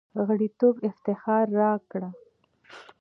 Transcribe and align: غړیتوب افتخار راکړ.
غړیتوب 0.27 0.75
افتخار 0.89 1.45
راکړ. 1.59 2.01